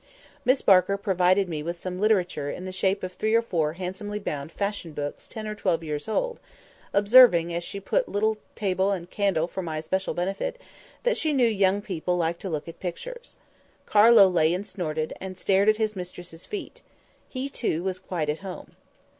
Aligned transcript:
Miss 0.45 0.63
Barker 0.63 0.97
provided 0.97 1.47
me 1.47 1.61
with 1.61 1.77
some 1.77 1.99
literature 1.99 2.49
in 2.49 2.65
the 2.65 2.71
shape 2.71 3.03
of 3.03 3.13
three 3.13 3.35
or 3.35 3.41
four 3.43 3.73
handsomely 3.73 4.17
bound 4.17 4.51
fashion 4.51 4.93
books 4.93 5.27
ten 5.27 5.45
or 5.47 5.53
twelve 5.53 5.83
years 5.83 6.07
old, 6.07 6.39
observing, 6.91 7.53
as 7.53 7.63
she 7.63 7.79
put 7.79 8.07
a 8.07 8.09
little 8.09 8.39
table 8.55 8.91
and 8.91 9.03
a 9.05 9.07
candle 9.07 9.47
for 9.47 9.61
my 9.61 9.77
especial 9.77 10.15
benefit, 10.15 10.59
that 11.03 11.17
she 11.17 11.31
knew 11.33 11.45
young 11.47 11.83
people 11.83 12.17
liked 12.17 12.39
to 12.41 12.49
look 12.49 12.67
at 12.67 12.79
pictures. 12.79 13.35
Carlo 13.85 14.27
lay 14.27 14.55
and 14.55 14.65
snorted, 14.65 15.13
and 15.21 15.37
started 15.37 15.73
at 15.73 15.77
his 15.77 15.95
mistress's 15.95 16.47
feet. 16.47 16.81
He, 17.29 17.47
too, 17.47 17.83
was 17.83 17.99
quite 17.99 18.27
at 18.27 18.39
home. 18.39 18.71